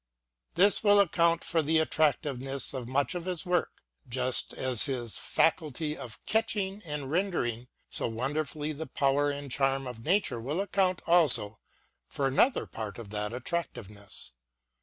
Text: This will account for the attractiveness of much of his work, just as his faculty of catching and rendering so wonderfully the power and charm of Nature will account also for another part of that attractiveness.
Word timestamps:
This 0.55 0.83
will 0.83 0.99
account 0.99 1.43
for 1.43 1.61
the 1.61 1.77
attractiveness 1.77 2.73
of 2.73 2.87
much 2.89 3.13
of 3.13 3.25
his 3.25 3.45
work, 3.45 3.83
just 4.09 4.51
as 4.51 4.85
his 4.85 5.19
faculty 5.19 5.95
of 5.95 6.25
catching 6.25 6.81
and 6.85 7.11
rendering 7.11 7.67
so 7.91 8.07
wonderfully 8.07 8.73
the 8.73 8.87
power 8.87 9.29
and 9.29 9.51
charm 9.51 9.85
of 9.85 10.03
Nature 10.03 10.41
will 10.41 10.59
account 10.59 11.03
also 11.05 11.59
for 12.07 12.25
another 12.25 12.65
part 12.65 12.97
of 12.97 13.11
that 13.11 13.31
attractiveness. 13.31 14.33